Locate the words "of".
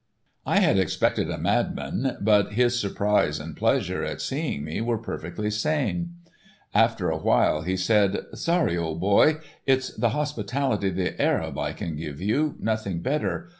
10.89-10.95